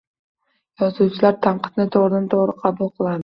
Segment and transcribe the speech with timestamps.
[0.83, 3.19] Yozuvchilar tanqidni toʻgʻridan toʻgʻri qabul qiladi